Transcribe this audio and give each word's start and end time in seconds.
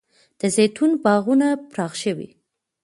د 0.39 0.41
زیتون 0.55 0.91
باغونه 1.03 1.47
پراخ 1.71 1.93
شوي؟ 2.03 2.29